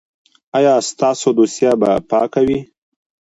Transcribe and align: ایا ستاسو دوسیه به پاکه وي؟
ایا 0.57 0.73
ستاسو 0.89 1.29
دوسیه 1.37 1.71
به 1.81 1.89
پاکه 2.09 2.41
وي؟ 2.47 2.59